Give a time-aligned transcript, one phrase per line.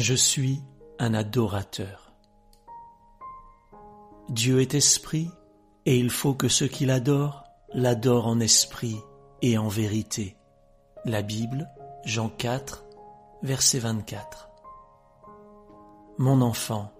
[0.00, 0.62] Je suis
[0.98, 2.14] un adorateur.
[4.30, 5.30] Dieu est esprit
[5.84, 7.44] et il faut que ceux qui l'adorent
[7.74, 8.96] l'adorent en esprit
[9.42, 10.38] et en vérité.
[11.04, 11.68] La Bible,
[12.06, 12.82] Jean 4,
[13.42, 14.48] verset 24.
[16.16, 16.94] Mon enfant,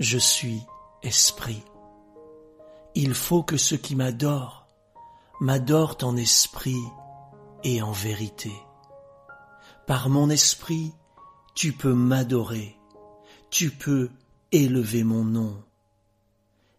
[0.00, 0.66] je suis
[1.04, 1.62] esprit.
[2.96, 4.66] Il faut que ceux qui m'adorent
[5.40, 6.82] m'adorent en esprit
[7.62, 8.52] et en vérité.
[9.86, 10.92] Par mon esprit,
[11.54, 12.76] tu peux m'adorer,
[13.50, 14.10] tu peux
[14.52, 15.62] élever mon nom.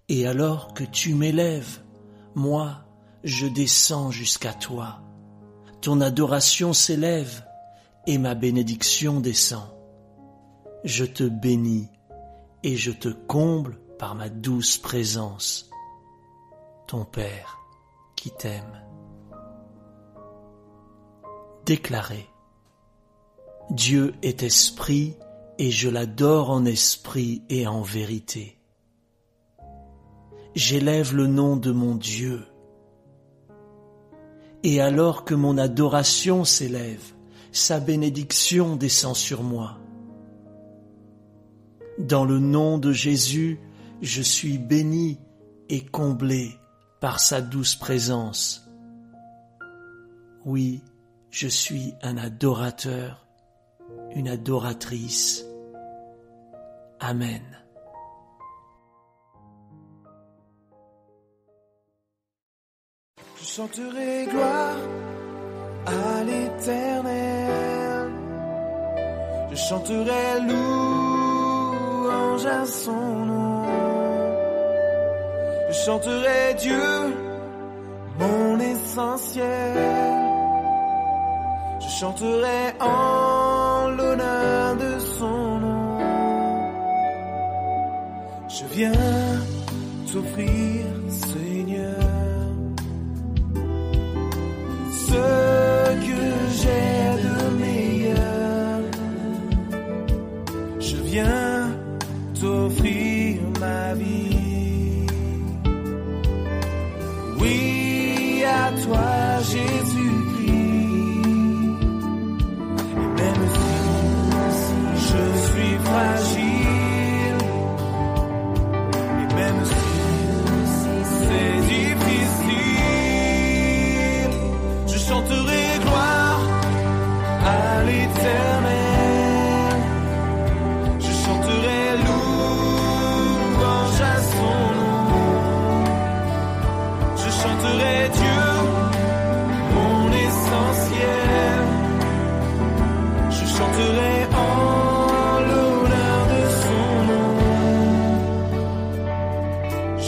[0.10, 1.82] Et alors que tu m'élèves,
[2.36, 2.86] moi,
[3.24, 5.02] je descends jusqu'à toi.
[5.82, 7.46] Ton adoration s'élève
[8.08, 9.70] et ma bénédiction descend.
[10.84, 11.90] Je te bénis
[12.64, 15.70] et je te comble par ma douce présence.
[16.88, 17.58] Ton Père
[18.16, 18.82] qui t'aime.
[21.66, 22.31] Déclaré.
[23.72, 25.16] Dieu est esprit
[25.58, 28.58] et je l'adore en esprit et en vérité.
[30.56, 32.44] J'élève le nom de mon Dieu.
[34.64, 37.14] Et alors que mon adoration s'élève,
[37.54, 39.78] sa bénédiction descend sur moi.
[41.98, 43.58] Dans le nom de Jésus,
[44.02, 45.18] je suis béni
[45.70, 46.58] et comblé
[47.00, 48.70] par sa douce présence.
[50.44, 50.82] Oui,
[51.30, 53.26] je suis un adorateur,
[54.16, 55.46] une adoratrice.
[57.00, 57.42] Amen.
[63.40, 64.76] Je chanterai gloire
[65.86, 68.12] à l'éternel.
[69.52, 73.66] Je chanterai louange à son nom.
[75.70, 77.16] Je chanterai Dieu,
[78.20, 79.78] mon essentiel.
[81.80, 83.41] Je chanterai en
[88.74, 88.92] viens
[90.12, 90.71] t'offrir,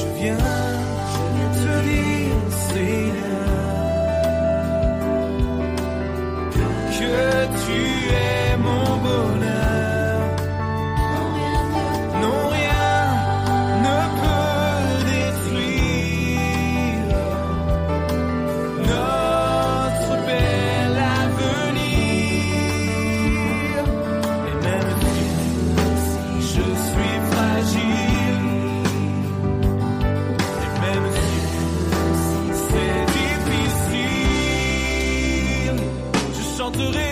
[0.04, 0.38] Je viens
[1.60, 3.54] te dire, Seigneur,
[6.92, 7.16] que
[7.66, 7.80] tu
[8.14, 8.33] es.
[36.74, 37.03] porterai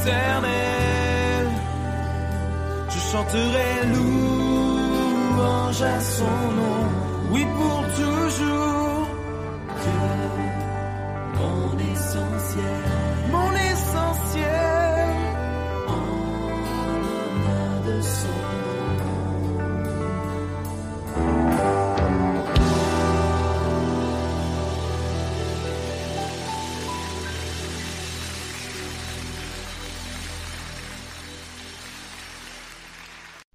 [0.00, 1.46] éternel,
[2.88, 6.82] je chanterai louange à son nom,
[7.32, 8.89] oui pour toujours.